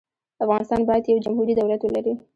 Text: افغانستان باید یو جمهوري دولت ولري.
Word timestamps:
افغانستان 0.43 0.81
باید 0.87 1.09
یو 1.11 1.23
جمهوري 1.25 1.53
دولت 1.59 1.81
ولري. 1.83 2.13